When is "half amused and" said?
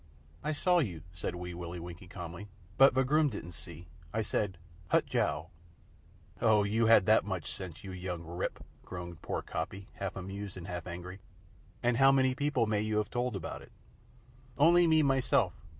9.93-10.65